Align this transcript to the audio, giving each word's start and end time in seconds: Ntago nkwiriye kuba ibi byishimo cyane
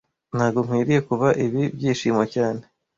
Ntago 0.35 0.59
nkwiriye 0.65 0.99
kuba 1.09 1.27
ibi 1.45 1.63
byishimo 1.77 2.23
cyane 2.33 2.61